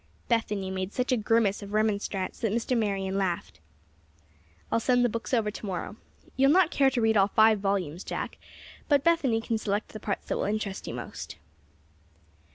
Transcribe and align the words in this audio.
Bethany 0.29 0.71
made 0.71 0.91
such 0.93 1.11
a 1.11 1.15
grimace 1.15 1.61
of 1.61 1.73
remonstrance 1.73 2.39
that 2.39 2.51
Mr. 2.51 2.75
Marion 2.75 3.19
laughed. 3.19 3.59
"I'll 4.71 4.79
send 4.79 5.05
the 5.05 5.09
books 5.09 5.31
over 5.31 5.51
to 5.51 5.65
morrow. 5.67 5.95
You'll 6.35 6.49
not 6.51 6.71
care 6.71 6.89
to 6.89 7.01
read 7.01 7.15
all 7.17 7.27
five 7.27 7.59
volumes, 7.59 8.03
Jack; 8.03 8.39
but 8.89 9.03
Bethany 9.03 9.41
can 9.41 9.59
select 9.59 9.89
the 9.89 9.99
parts 9.99 10.25
that 10.25 10.37
will 10.37 10.45
interest 10.45 10.87
you 10.87 10.95
most." 10.95 11.35